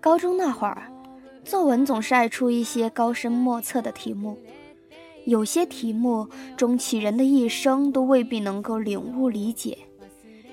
[0.00, 0.90] 高中那会儿，
[1.44, 4.38] 作文总是爱出一些高深莫测的题目，
[5.26, 9.76] 有些题目终其人的一生都未必能够领悟理解，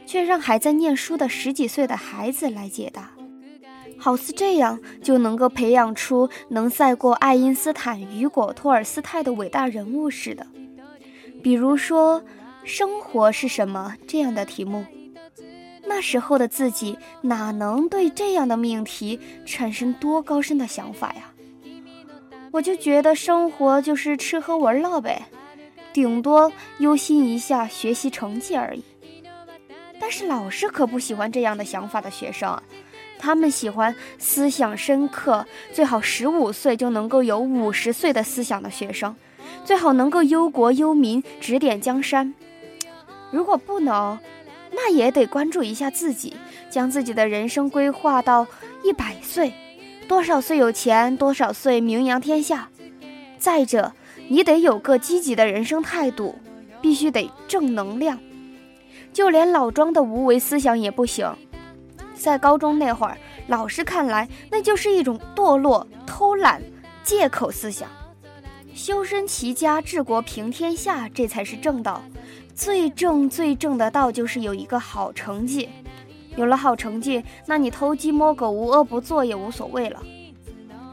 [0.06, 3.12] 却让还在念书的十几岁的孩子来解答，
[4.00, 10.48] 好似这样就能够培养出能赛过爱因斯坦、雨果、托尔斯泰的伟大人物似的。
[11.44, 12.24] 比如说，
[12.64, 14.86] 生活是什么这样的题目。
[15.96, 21.32] 那时候的自己哪能对这样的命题产生多高深的想法呀？
[22.52, 25.22] 我就觉得生活就是吃喝玩乐呗，
[25.94, 28.84] 顶多忧心一下学习成绩而已。
[29.98, 32.62] 但是老师可不喜欢这样的想法的学生，
[33.18, 39.16] 他们喜欢思想深刻，最好十五岁就能够有五十岁的思想的学生，
[39.64, 42.34] 最好能够忧国忧民，指点江山。
[43.32, 44.20] 如果不能，
[44.88, 46.36] 那也得关注一下自己，
[46.70, 48.46] 将自己的人生规划到
[48.84, 49.52] 一百岁，
[50.08, 52.70] 多少岁有钱，多少岁名扬天下。
[53.40, 53.94] 再者，
[54.28, 56.36] 你得有个积极的人生态度，
[56.84, 58.20] 必须得正能量。
[59.12, 61.36] 就连老庄的无为思想也不行，
[62.14, 66.62] 在高中那会儿，老师看来那就是一种堕落、偷懒、
[67.04, 67.90] 借口思想。
[68.76, 72.04] 修身齐家治国平天下，这才是正道。
[72.56, 75.68] 最正最正的道就是有一个好成绩，
[76.38, 80.02] 有了好成绩，那你偷鸡摸狗、无恶不作也无所谓了。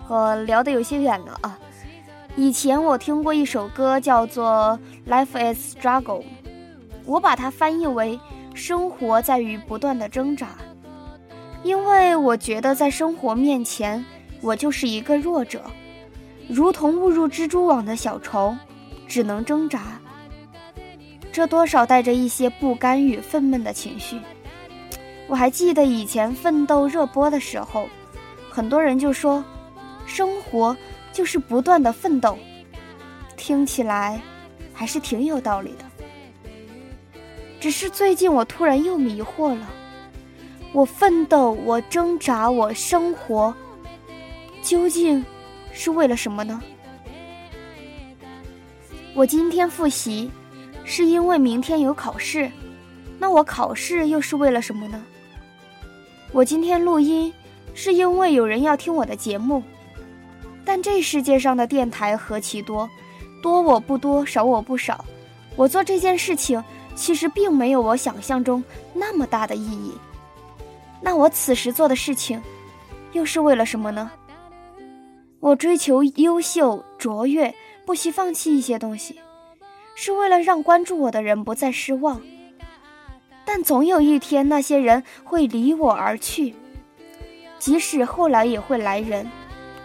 [0.08, 1.56] 我聊得有些远了啊。
[2.34, 4.76] 以前我听过一首歌，叫做
[5.10, 6.22] 《Life is Struggle》，
[7.06, 8.18] 我把它翻译为
[8.54, 10.48] “生活在于不断的挣扎”，
[11.62, 14.04] 因为我觉得在生活面前，
[14.40, 15.62] 我就是一个弱者，
[16.48, 18.58] 如同误入蜘蛛网的小虫，
[19.06, 20.00] 只能挣扎。
[21.32, 24.20] 这多少带着一些不甘与愤懑的情绪。
[25.26, 27.88] 我还记得以前奋斗热播的时候，
[28.50, 29.42] 很多人就说，
[30.04, 30.76] 生活
[31.10, 32.38] 就是不断的奋斗，
[33.34, 34.20] 听起来
[34.74, 35.84] 还是挺有道理的。
[37.58, 39.70] 只是最近我突然又迷惑了，
[40.72, 43.54] 我奋斗，我挣扎，我生活，
[44.60, 45.24] 究竟
[45.72, 46.60] 是为了什么呢？
[49.14, 50.30] 我今天复习。
[50.84, 52.50] 是因为明天有考试，
[53.18, 55.02] 那我考试又是为了什么呢？
[56.32, 57.32] 我今天录音，
[57.74, 59.62] 是因为有人要听我的节目，
[60.64, 62.88] 但这世界上的电台何其多，
[63.42, 65.04] 多我不多，少我不少。
[65.56, 66.62] 我做这件事情，
[66.94, 68.64] 其实并没有我想象中
[68.94, 69.92] 那么大的意义。
[71.00, 72.42] 那我此时做的事情，
[73.12, 74.10] 又是为了什么呢？
[75.40, 77.54] 我追求优秀卓越，
[77.84, 79.20] 不惜放弃一些东西。
[79.94, 82.20] 是为了让关注我的人不再失望，
[83.44, 86.54] 但总有一天那些人会离我而去，
[87.58, 89.30] 即使后来也会来人，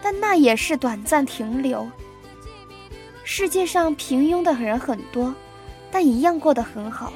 [0.02, 1.86] 但那也是短暂停留。
[3.22, 5.34] 世界上平庸的人很多，
[5.90, 7.12] 但一样过得很好。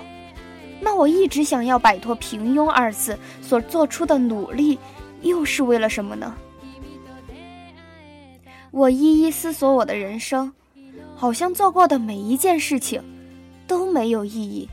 [0.81, 4.79] 那我一直想要摆脱“平庸”二字所做出的努力，
[5.23, 6.35] 又是为了什么呢？
[8.71, 10.53] 我一一思索我的人生。
[11.23, 13.01] 好像做过的每一件事情
[13.69, 14.69] 都没有意义，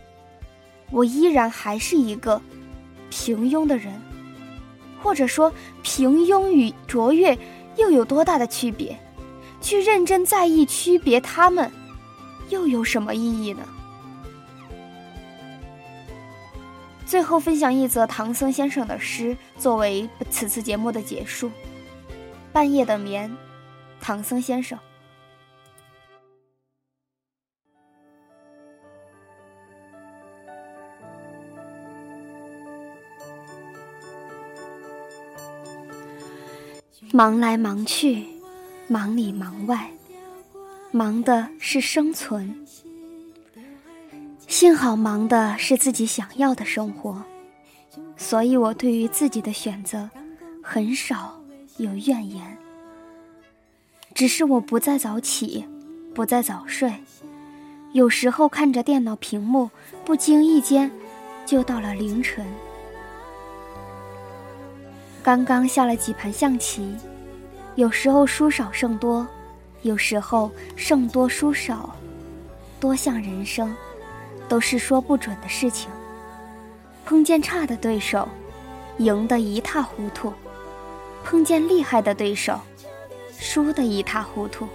[0.90, 2.42] 我依然还是一个
[3.12, 3.94] 平庸的人，
[5.00, 7.38] 或者说平庸与卓越
[7.76, 8.98] 又有多大的区别？
[9.62, 11.72] 去认真在意区别他们，
[12.50, 13.62] 又有什么意义呢？
[17.06, 21.52] 最后分享一则唐僧先生的诗，作为此次节目的结束。
[22.52, 23.32] 半夜的眠，
[24.02, 24.80] 唐僧先生。
[37.12, 38.24] 忙来忙去，
[38.88, 39.90] 忙里忙外，
[40.92, 42.56] 忙的是生存。
[44.48, 47.24] 幸好忙的是自己想要的生活，
[48.16, 50.08] 所以我对于自己的选择
[50.62, 51.42] 很少
[51.78, 52.58] 有怨言。
[54.14, 55.66] 只是我不再早起，
[56.14, 56.94] 不再早睡，
[57.94, 59.72] 有时候看着电脑屏幕，
[60.06, 60.92] 不经意间
[61.44, 62.46] 就到了凌晨。
[65.30, 66.92] 刚刚下了几盘象棋，
[67.76, 69.28] 有时候输少胜多，
[69.84, 71.96] 有时候胜多输少，
[72.80, 73.72] 多项人生
[74.48, 75.88] 都是说不准的事情。
[77.06, 78.28] 碰见差的对手，
[78.98, 80.32] 赢得一塌糊涂；
[81.24, 82.60] 碰见厉害的对手，
[83.38, 84.68] 输得一塌糊涂。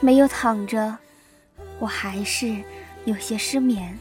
[0.00, 0.96] 没有躺着，
[1.78, 2.56] 我还是
[3.04, 3.94] 有些失眠。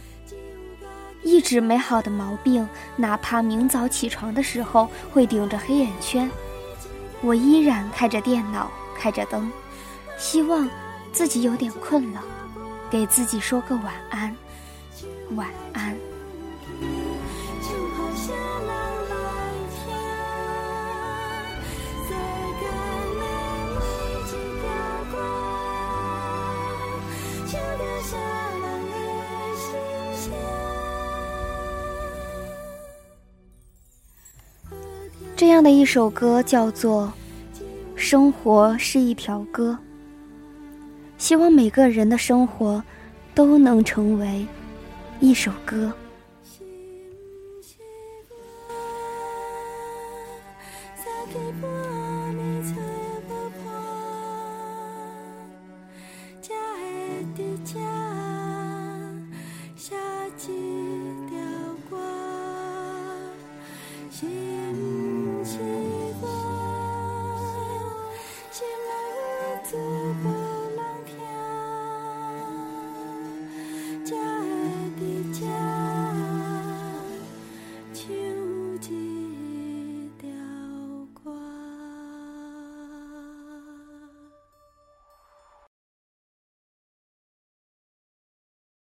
[1.24, 6.30] 一直没好的毛病，哪怕明早起床的时候会顶着黑眼圈，
[7.22, 9.52] 我依然开着电脑，开着灯，
[10.18, 10.70] 希望
[11.12, 12.24] 自己有点困了，
[12.90, 14.36] 给自己说个晚安，
[15.36, 15.96] 晚安。
[35.42, 37.12] 这样的一首歌叫做
[37.96, 39.76] 《生活是一条歌》，
[41.18, 42.84] 希望每个人的生活
[43.34, 44.46] 都能成为
[45.20, 45.92] 一首歌。